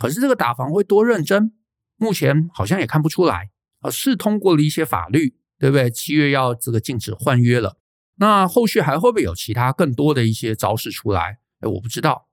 [0.00, 1.52] 可是这个打房会多认真？
[1.96, 3.50] 目前好像也看不出来。
[3.82, 5.88] 啊，是通过了一些法律，对不对？
[5.88, 7.78] 七月要这个禁止换约了，
[8.16, 11.38] 那后续还会不会有其他更多的一些招式出来？
[11.60, 12.28] 哎，我不知道。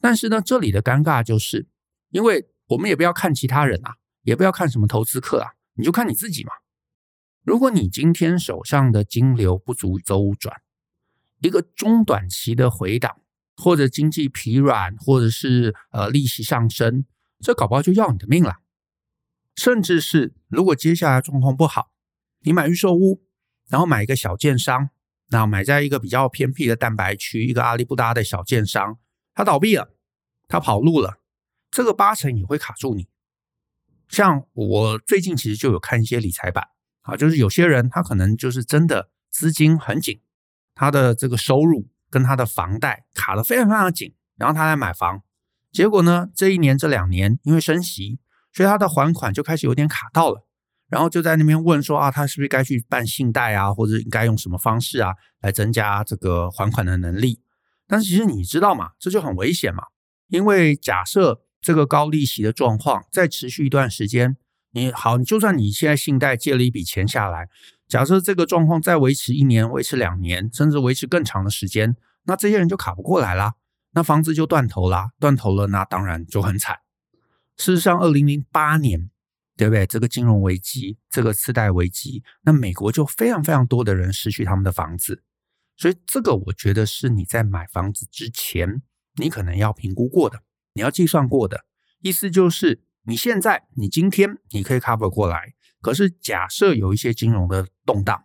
[0.00, 1.66] 但是呢，这里的尴尬就是，
[2.10, 6.52] 因为我们也不要看其他人啊，也不要看什么投资客啊，你就看你自己嘛。
[7.42, 10.60] 如果你今天手上的金流不足周转，
[11.40, 13.22] 一个中短期的回档，
[13.56, 17.04] 或者经济疲软，或者是呃利息上升，
[17.40, 18.56] 这搞不好就要你的命了。
[19.56, 21.90] 甚至是如果接下来状况不好，
[22.42, 23.24] 你买预售屋，
[23.68, 24.90] 然后买一个小建商，
[25.30, 28.98] 那买在一个比较偏僻的蛋白区，一个阿里不达的小建商，
[29.38, 29.94] 他倒闭了，
[30.48, 31.20] 他跑路了，
[31.70, 33.06] 这个八成也会卡住你。
[34.08, 36.70] 像我最近其实就有看一些理财版。
[37.02, 40.20] 啊，就是有些人他可能就是真的资金很紧，
[40.74, 45.22] 他的这个收入跟他的房贷卡的非常非常紧，然后他来买房，
[45.70, 48.18] 结果呢，这一年这两年因为升息，
[48.52, 50.48] 所以他的还款就开始有点卡到了，
[50.88, 57.40] 然后就在那边问说啊，他是不是该去办信贷啊，或者应该用什么方式啊来增加这个还款的能力？
[57.88, 58.92] 但是其实你知道吗？
[59.00, 59.82] 这就很危险嘛，
[60.28, 64.36] 因为假设这个高利息的状况再持续一段时间。
[64.72, 67.48] 你好，你就算你现在信贷借了一笔钱下来，
[67.88, 73.54] 假设这个状况再维持一年、维持两年，甚至维持更长的时间，那这些人就卡不过来啦，
[73.92, 76.80] 那房子就断头啦，断头了，那当然就很惨。
[77.56, 79.08] 事实上，二零零八年，
[79.56, 79.86] 对不对？
[79.86, 85.22] 这个金融危机，这个次贷危机，那美国就非常非常多的人失去他们的房子，
[85.78, 88.82] 所以这个我觉得是你在买房子之前，
[89.14, 90.42] 你可能要评估过的，
[90.74, 91.64] 你要计算过的，
[92.02, 92.82] 意思就是。
[93.04, 98.24] 你现在，你今天你可以 cover 过来，可是假设有一些金融的动荡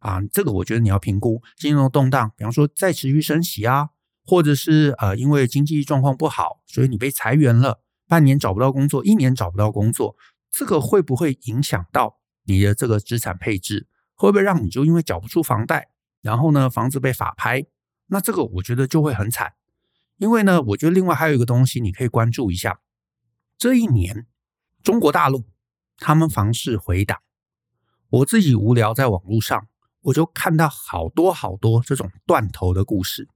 [0.00, 3.88] 啊，这个我觉得你要评估金融动荡，比方说再持续升息啊，
[4.26, 10.14] 或者是呃因为经济状况不好，所以你被裁员了，半年找不到工作，一年找不到工作，
[10.50, 13.88] 这个会不会影响到你的这个资产配置？
[14.14, 15.88] 会不会让你就因为缴不出房贷，
[16.20, 17.66] 然后呢房子被法拍？
[18.06, 19.52] 那这个我觉得就会很惨，
[20.16, 22.80] 因为呢，我觉得另外还有一个东西你可以关注一下。
[23.58, 24.26] 这一年，
[24.82, 25.44] 中国大陆
[25.98, 27.18] 他们房市回档，
[28.08, 29.68] 我自己无聊在网络上，
[30.02, 33.28] 我就看到好多好多这种断头的故事。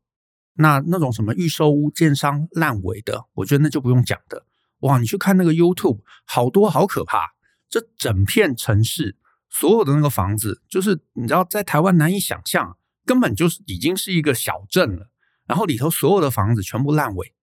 [0.54, 4.46] 那那种什么预售屋建商烂尾的，我觉得那就不用讲的。
[4.80, 7.32] 哇，你去看那个 YouTube，好多好可怕，
[7.68, 9.16] 这整片城市
[9.54, 15.10] 所有的那个房子，就是你知道，在台湾难以想象，根本就是已经是一个小镇了。
[15.46, 17.34] 然后里头所有的房子全部烂尾，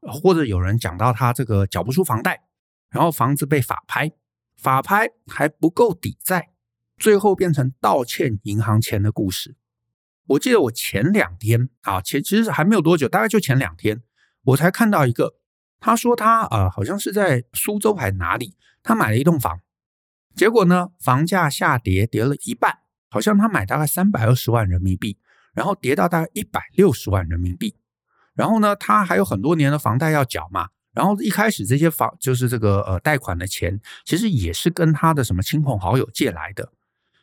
[0.00, 2.44] 或者有人讲到他这个缴不出房贷，
[2.90, 4.12] 然后房子被法拍，
[4.56, 6.50] 法拍还不够抵债，
[6.96, 9.56] 最后变成倒欠银行钱的故事。
[10.26, 14.02] 我记得我前两天啊，前其实还没有多久，大概就前两天，
[14.44, 15.34] 我才看到一个，
[15.80, 19.60] 他说他呃好像是在苏州还哪里，他买了一栋房。
[20.38, 22.78] 结果呢，房价下跌，跌了一半，
[23.10, 25.18] 好像他买大概三百二十万人民币，
[25.52, 27.74] 然后跌到大概一百六十万人民币。
[28.34, 30.68] 然后呢，他还有很多年的房贷要缴嘛。
[30.92, 36.72] 然后一开始这些房就是这个呃贷款的钱，其实也是跟他的什么亲朋好友借来的。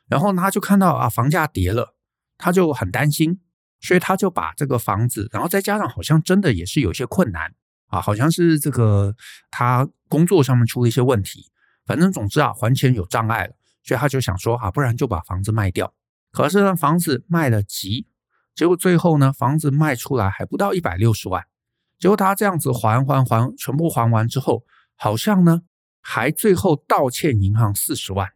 [0.07, 1.95] 然后他就看到啊房价跌了，
[2.37, 3.39] 他就很担心，
[3.79, 7.53] 所以他就把这个房子，然后再加上好像真的也是有些困难
[7.87, 9.15] 啊，好像是这个
[9.49, 11.49] 他工作上面出了一些问题。
[11.85, 15.93] 反正总之啊，还钱有障碍了，所以他就想说啊，不然就把房子卖掉。
[16.31, 18.07] 可是呢，房子卖了急，
[18.53, 21.45] 结果最后呢，房子卖出来还不到一百六十万。
[21.97, 25.61] 结果他这样子还还还，全部还完之后，好像呢，
[26.01, 28.29] 还最后倒欠银行四十万。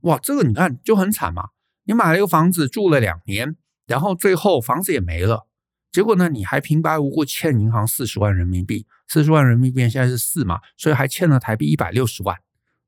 [0.00, 1.50] 哇，这个你看就很惨嘛！
[1.84, 5.46] 你买了一个房子住了两年，然后最后房子也没了，
[5.92, 12.38] 结果呢，你还平白无故欠银行四十万人民币，四十万人民币现在是四嘛，所以还欠了台币一百六十万。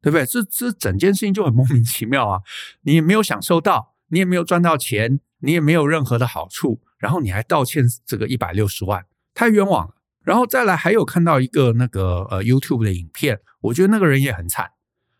[0.03, 0.25] 对不对？
[0.27, 2.41] 这这整件事情就很莫名其妙啊！
[2.83, 9.05] 你也没有享受到，你也没有赚到钱，你也没有任何的好处，然后你还倒欠这个一百六十万，
[9.35, 9.95] 太冤枉了。
[10.23, 14.73] 然后再来还有看到一个那个呃 YouTube 的影片，我觉得那个人也很惨。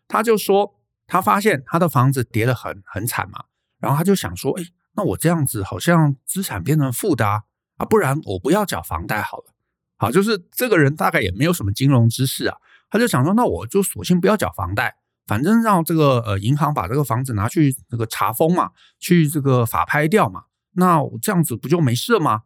[0.07, 3.45] 他就说他发现他的房子跌得很很惨嘛，
[3.79, 4.63] 然后他就想说，哎，
[4.95, 9.53] 那我这样子好像资产变成负的，啊，不然我不要缴房贷好了。
[9.97, 12.57] 好，就是这个人大概也没有什么金融知识啊。
[12.89, 14.95] 他就想说，那我就索性不要缴房贷，
[15.25, 22.43] 反正让这个呃银行把这个房子拿去这个查封嘛，去这个法拍掉嘛，那我这样子不就没事了吗？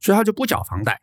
[0.00, 1.00] 所以他就不缴房贷，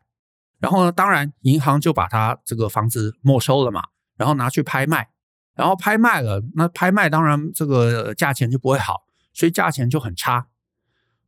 [0.60, 3.84] 然后呢，当然银行就把他这个房子没收了嘛，
[4.18, 5.10] 然后拿去拍卖，
[5.56, 10.48] 然后拍卖了，那拍卖当然这个价钱就不会好，所以价钱就很差，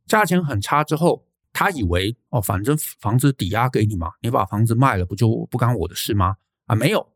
[0.06, 6.36] 价钱很差之后，他以为哦，反正房子抵押给你嘛，你把房子卖了不就不干我的事吗？
[6.66, 7.13] 啊，没有。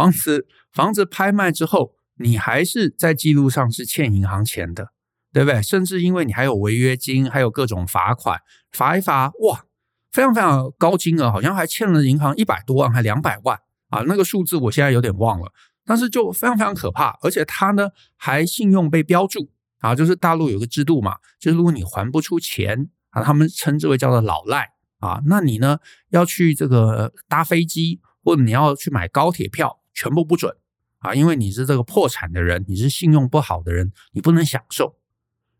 [0.00, 4.92] 房子房子拍卖之后，你还是在记录上是欠银行钱的，
[5.30, 5.60] 对不对？
[5.62, 8.40] 甚至因为你还有违约金，还有各种罚款，
[8.72, 9.64] 罚一罚，哇，
[10.10, 13.58] 非常非常高金额，好像还欠了银行一百多万，还两百万
[13.90, 14.00] 啊！
[14.06, 15.52] 那个数字我现在有点忘了，
[15.84, 29.79] 但是就非常非常可怕，而且他呢还信用被标注啊，就是大陆有个制度嘛，就是如果你还不出钱啊，他们称之为叫做老赖啊，那你呢要去这个搭飞机，或者你要去买高铁票。
[30.00, 30.56] 全部不准
[31.00, 31.12] 啊！
[31.14, 34.96] 因为你是这个破产的人，你是信用不好的人，你不能享受，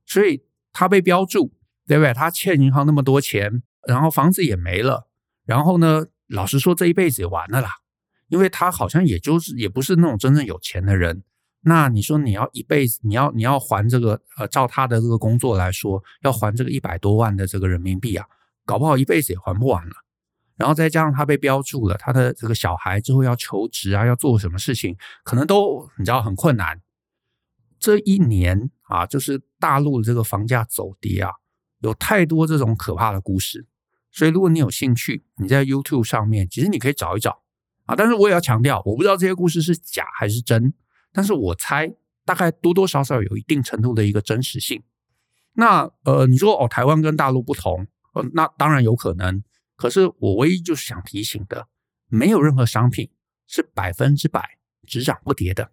[0.07, 1.53] 所以他被标注，
[1.87, 2.15] 对不对？
[2.15, 5.11] 他欠银行那么多钱，然后房子也没了，
[5.45, 7.69] 然后呢，老实说，这一辈子也完了啦。
[8.29, 11.23] 因为他好像也就是也不是那种真正有钱的人。
[11.63, 18.25] 那你说你要一辈子，你要你要还这个呃，照他的这个工作来说，要还这个一百多万的这个人民币啊，
[18.65, 19.93] 搞不好一辈子也还不完了。
[20.61, 24.95] 然后再加上他被标注了，他的这个小孩之后要求职啊，要做什么事情，
[25.25, 26.83] 可能都你知道很困难。
[27.79, 31.31] 这一年啊，就是大陆的这个房价走跌啊，
[31.79, 33.67] 有太多这种可怕的故事。
[34.13, 37.41] 所以如果你有兴趣，你在 YouTube 上面，其实你可以找一找
[37.87, 37.97] 啊。
[37.97, 40.75] 但是我也要强调，我不知道这些故事是假还是真，
[41.11, 41.91] 但是我猜
[42.27, 44.83] 大概多多少少有一定程度的一个真实性。
[45.55, 49.43] 那呃，你说哦，台湾跟大陆不同，呃，那当然有可能。
[49.81, 51.67] 可是我唯一就是想提醒的，
[52.07, 53.11] 没有任何商品
[53.47, 55.73] 是百分之百只涨不跌的，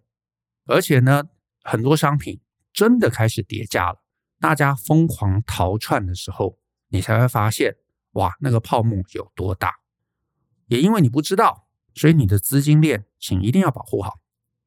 [0.64, 1.24] 而且呢，
[1.62, 2.40] 很多商品
[2.72, 4.02] 真的开始跌价了，
[4.40, 7.76] 大家疯狂逃窜的时候，你才会发现，
[8.12, 9.74] 哇，那个泡沫有多大。
[10.68, 14.20] 也因为你不知道，所以你的资金链请一定要保护好。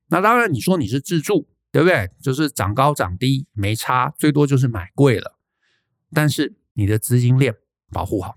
[0.10, 2.12] 那当然，你说你是自住，对不对？
[2.22, 5.40] 就是涨高涨低没差，最多就是买贵了，
[6.14, 7.56] 但是你的资金链
[7.90, 8.36] 保护好。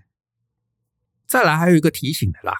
[1.27, 2.53] 再来还有一个提醒的啦，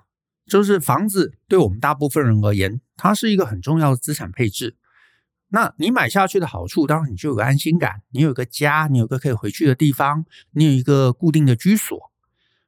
[0.45, 4.75] 就是房子对我们大部分人而言，它是一个很重要的资产配置。
[5.49, 12.11] 那你买下去的好处，当然你就有个安心感，你有个家，你有个可以回去的地方，你有一个固定的居所。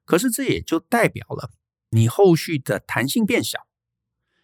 [0.05, 1.51] 可是这也就代表了
[1.89, 3.67] 你后续的弹性变小，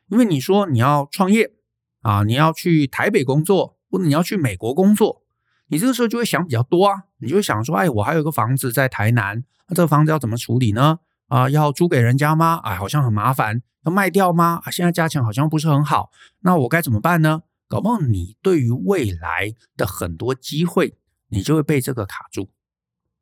[0.09, 1.53] 因为你说你要创业
[2.01, 5.23] 啊，你要去台北工作，或者你要去美国工作，
[5.67, 10.99] 你这个时候就会想比较多啊，你就会想说，哎，我还有个房子在台南，那这个房子要怎么处理呢？
[11.33, 12.61] 啊，要租给人家吗？
[12.63, 13.63] 哎，好像很麻烦。
[13.85, 14.61] 要卖掉吗？
[14.63, 16.11] 啊，现在价钱好像不是很好。
[16.41, 17.41] 那我该怎么办呢？
[17.67, 20.95] 搞不好你对于未来的很多机会，
[21.29, 22.51] 你就会被这个卡住。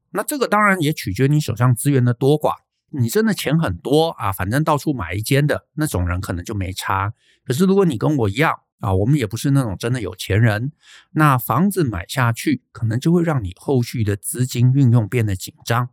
[0.10, 2.56] 那这个当然也取决你手上资源的多寡。
[2.90, 7.14] 你真的钱很多啊，反正到处买一间的那种人可能就没差。
[7.46, 10.74] 可是如果你跟我一样啊，我们也不是那种真的有钱人，
[11.12, 15.88] 那房子买下去可能就会让你后续的资金运用变得紧张。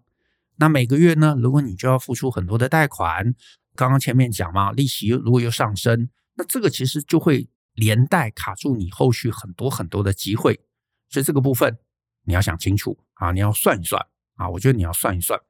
[0.61, 3.35] 那每个月呢，如果你就要付出很多的贷款，
[3.77, 10.61] 刚刚前面讲嘛，利息如果又上升，那这个其实就会连带卡住你后续很多很多的机会。
[11.09, 11.79] 所以这个部分
[12.25, 14.05] 你要想清楚啊，你要算一算
[14.35, 15.41] 啊，我觉得你要算一算。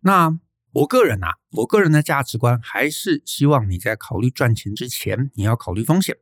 [0.00, 0.38] 那
[0.72, 6.18] 我个人啊，我个人的价值观还是希望你在考虑赚钱之前，你要考虑风险，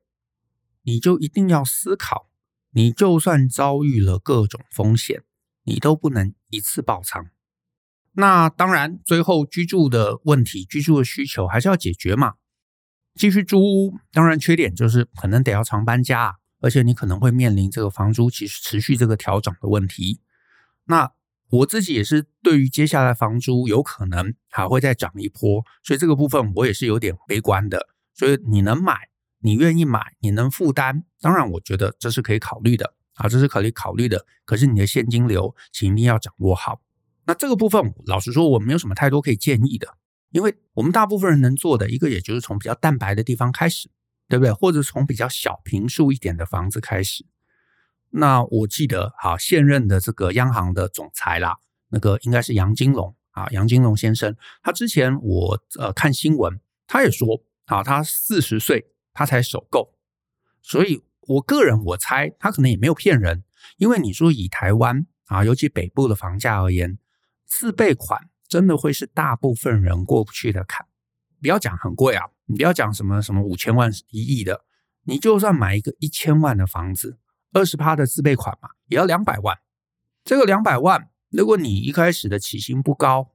[0.82, 2.28] 你就一定要思考，
[2.70, 5.24] 你就算遭遇了各种风险，
[5.64, 7.30] 你都不能一次爆仓。
[8.12, 12.34] 那当然，最后居住的问题、居住的需求还是要解决嘛。
[13.14, 20.20] 继续租屋，当然缺点就是可能得要常搬家，而且你可能会面临这个房租其实持续这个调整的问题。
[20.86, 21.12] 那
[21.50, 27.88] 我自己也是对于接下来房租有可能还会再涨一波，所以这个部分我也是有点悲观的。
[28.14, 29.08] 所以你能买，
[29.40, 34.26] 你愿意买，你能负担，当然我觉得这是可以考虑的啊，这是可以考虑的。
[34.44, 36.80] 可是你的现金流请一定要掌握好。
[37.30, 39.86] 那这个部分，老实说，我没有什么太多可以建议的，
[40.30, 43.88] 因为我们大部分人能做的一个，也就是从比较蛋白的地方开始，
[44.28, 44.52] 对不对？
[44.52, 47.24] 或者从比较小平数一点的房子开始。
[48.08, 51.58] 那我记得，好，现任的这个央行的总裁啦，
[51.90, 56.58] 那个应该是杨金龙啊，杨金龙先生，他之前我呃看新闻，
[56.88, 59.94] 他也说，啊，他四十岁他才首购，
[60.62, 63.44] 所以我个人我猜他可能也没有骗人，
[63.76, 66.98] 因为你说以台湾啊，尤其北部的房价而言。
[67.50, 70.86] 自备款真的会是大部分人过不去的坎，
[71.42, 74.64] 不要讲很贵啊，你不要讲什么什么五千万、一亿的，
[75.02, 77.18] 你就算买一个一千万的房子，
[77.52, 79.58] 二十趴的自备款嘛，也要两百万。
[80.22, 83.32] 这个两百万，如果你一开始的起薪不高，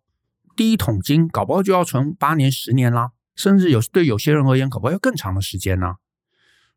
[0.56, 5.98] 第一桶金搞不好就要存八年、十年啦，甚至有对有些人而言，搞不好要更长的时间呢。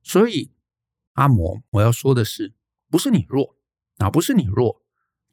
[0.02, 0.50] 所以，
[1.12, 2.52] 阿摩，我要说的是，
[2.90, 3.56] 不是你弱
[3.98, 4.82] 啊，不是你弱。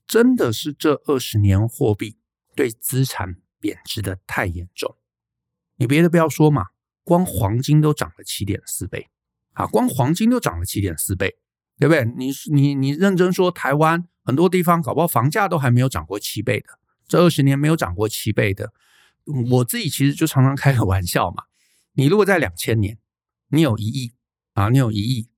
[0.08, 2.18] 真的是这二十年货币
[2.56, 4.96] 对资产贬值的太严重，
[5.78, 6.68] 你别的不要说嘛，
[7.04, 9.10] 光黄金都涨了七点四倍
[9.54, 11.38] 啊，光黄金都涨了七点四倍，
[11.80, 12.06] 对不对？
[12.16, 18.72] 你你你认真说，台湾很多地方搞不好房价都还没有涨过七倍的，这二十年没有涨过七倍的，
[19.52, 21.46] 我自己其实就常常开个玩笑嘛，
[21.94, 23.00] 你如果在两千年，
[23.50, 24.14] 你有一亿
[24.54, 25.30] 啊，你有一亿，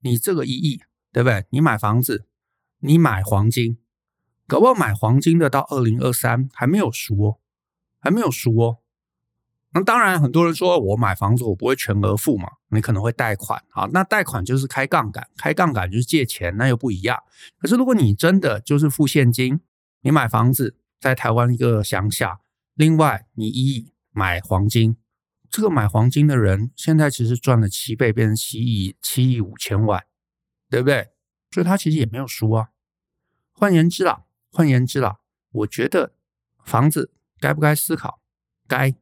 [0.00, 1.46] 你这个一亿，对不对？
[1.50, 2.26] 你买房子，
[2.80, 3.78] 你买黄金。
[4.50, 7.38] 搞不好买黄金的到二零二三还没有输哦，
[8.00, 8.78] 还没有输哦。
[9.72, 13.88] 那当然，很多人说我买房子我不会全额付嘛，你可能会贷款啊。
[13.92, 17.22] 那贷款就是开杠杆，开杠杆就是借钱，那又不一样。
[17.60, 19.60] 可是如果你真的就是付现金，
[20.00, 22.40] 你买房子在台湾一个乡下，
[22.74, 24.96] 另外你一亿买黄金，
[25.48, 30.04] 这个买黄金的人现在其实赚了七倍，变成七亿七亿五千万，
[30.68, 31.10] 对不对？
[31.52, 32.70] 所以他其实也没有输啊。
[33.52, 34.24] 换言之啦。
[34.50, 35.20] 换言之啦，
[35.52, 36.12] 我觉得
[36.64, 38.20] 房子该不该思考？
[38.66, 38.94] 该，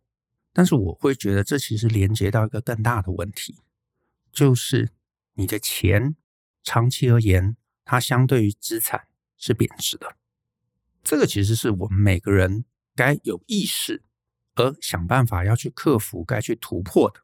[0.52, 3.58] 但是我会觉得这其实连接到一个更大的问题，
[4.32, 4.90] 就是
[5.34, 6.16] 你的钱
[6.62, 10.16] 长期而言，它相对于资产是贬值的。
[11.02, 14.02] 这个其实是我们每个人该有意识
[14.56, 17.20] 而想办法要去克服、该去突破的。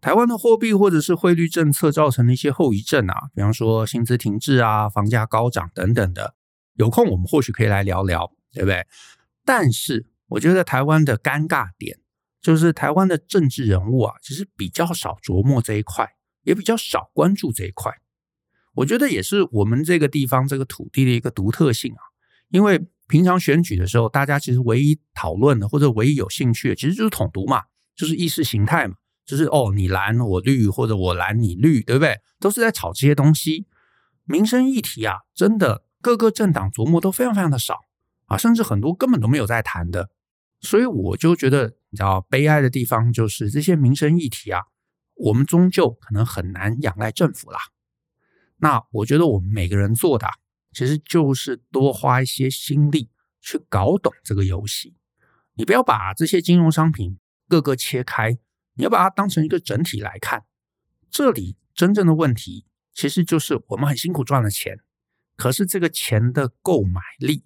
[0.00, 6.36] 台湾的货币或者是汇率政策造成的一些后遗症啊，比方说薪资停滞啊、房价高涨等等的。
[6.78, 8.86] 有空我们或许可以来聊聊，对不对？
[9.44, 11.98] 但是我觉得台湾的尴尬点
[12.40, 16.08] 就是台湾的政治人物啊，其实比较少琢磨这一块，
[16.44, 17.92] 也比较少关注这一块。
[18.74, 22.02] 我觉得也是我们这个地方这个土地的一个独特性啊。
[22.50, 27.64] 因为平常选举的时候，大家其实唯一讨论的或者唯一有兴趣的，其实就是统独嘛，
[27.96, 28.94] 就是意识形态嘛，
[29.26, 32.20] 就是哦，你蓝我绿，或者我蓝你绿，对不对？
[32.38, 33.66] 都是在炒这些东西。
[34.24, 35.87] 民生议题啊，真的。
[36.00, 37.80] 各个政党琢磨都非常非常的少
[38.26, 40.10] 啊，甚至很多根本都没有在谈的，
[40.60, 44.62] 所以我就觉得，你知道，悲哀的地方就是这些民生议题啊，
[45.14, 47.58] 我们终究可能很难仰赖政府啦。
[48.58, 50.28] 那我觉得我们每个人做的，
[50.72, 54.96] 其实就是多花一些心力去搞懂这个游戏。
[55.54, 57.18] 你不要把这些金融商品
[57.48, 58.38] 各个切开，
[58.74, 60.44] 你要把它当成一个整体来看。
[61.10, 64.80] 这里真正的问题，其实就是我们很辛苦赚了钱。
[65.38, 67.44] 可是这个钱的购买力，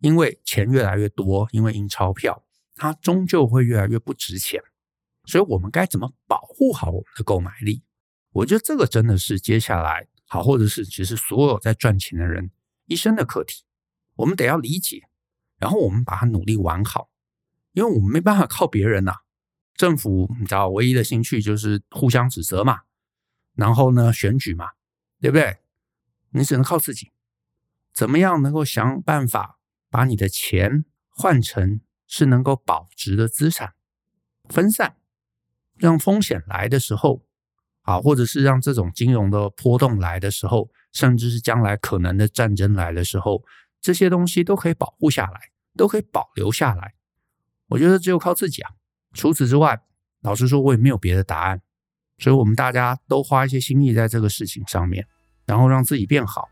[0.00, 2.44] 因为钱越来越多，因为印钞票，
[2.76, 4.62] 它终究会越来越不值钱。
[5.24, 7.82] 所以，我们该怎么保护好我们的购买力？
[8.32, 12.50] 我觉得这个真的是接下来好，或者是其实所有在赚钱的人
[12.84, 13.64] 一生的课题，
[14.16, 15.08] 我们得要理解，
[15.56, 17.08] 然后我们把它努力玩好，
[17.72, 19.14] 因为我们没办法靠别人呐、
[19.74, 22.82] 政府你知道，唯一的兴趣就是互相指责嘛，
[23.54, 24.68] 然后呢，选举嘛，
[25.18, 25.58] 对不对？
[26.34, 27.10] 你只能靠自己，
[27.94, 29.58] 怎么样能够想办法
[29.90, 33.74] 把你的钱换成是能够保值的资产，
[34.48, 34.96] 分散，
[35.76, 37.22] 让风险来的时候，
[37.82, 43.42] 啊，或者是让这种金融的波动来的时候，甚至是将来可能的战争来的时候，
[43.80, 45.40] 这些东西都可以保护下来，
[45.76, 46.94] 都可以保留下来。
[47.68, 48.70] 我觉得只有靠自己啊。
[49.14, 49.82] 除此之外，
[50.22, 51.60] 老实说，我也没有别的答案。
[52.18, 55.06] 所以，我们大家都花一些心力在这个事情上面，
[55.44, 56.48] 然后让自己变好。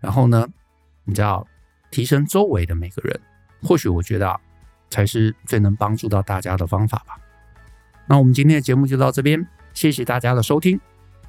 [0.00, 0.48] 然后呢，
[1.04, 1.46] 你知道，
[1.90, 3.20] 提升周围的每个人，
[3.62, 4.38] 或许我觉得啊，
[4.90, 7.18] 才是最能帮助到大家的方法吧。
[8.06, 10.80] 那我们今天的节目就到这边，谢谢大家的收听。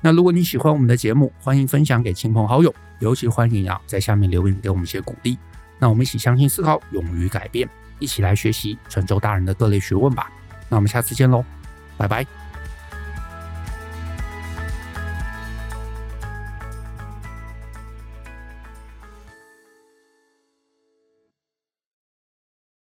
[0.01, 5.38] 那如果你喜欢我们的节目，欢迎分享给亲朋好友，尤其欢迎啊在下面留言给我们一些鼓励。
[5.78, 7.69] 那我们一起相信、思考、勇于改变，
[7.99, 10.32] 一起来学习神州大人的各类学问吧。
[10.69, 11.43] 那我们下次见喽，
[11.97, 12.40] 拜拜。